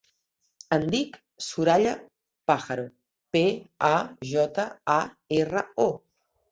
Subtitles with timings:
[0.77, 1.19] Em dic
[1.49, 1.93] Soraya
[2.53, 2.89] Pajaro:
[3.37, 3.45] pe,
[3.93, 3.95] a,
[4.35, 5.01] jota, a,
[5.43, 5.89] erra, o.